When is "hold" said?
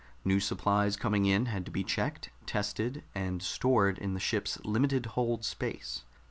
5.05-5.45